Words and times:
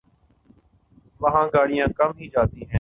وہاں 1.21 1.45
گاڑیاں 1.53 1.87
کم 1.97 2.11
ہی 2.19 2.27
جاتی 2.33 2.59
ہیں۔ 2.61 2.67